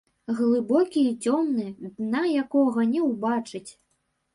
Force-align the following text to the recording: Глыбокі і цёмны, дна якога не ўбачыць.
Глыбокі 0.37 1.03
і 1.11 1.29
цёмны, 1.29 1.67
дна 2.01 2.25
якога 2.43 2.91
не 2.99 3.07
ўбачыць. 3.11 3.69